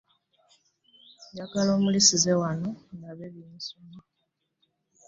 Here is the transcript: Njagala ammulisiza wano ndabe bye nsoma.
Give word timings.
Njagala 1.29 1.69
ammulisiza 1.75 2.31
wano 2.41 2.69
ndabe 2.95 3.25
bye 3.33 3.47
nsoma. 3.55 3.99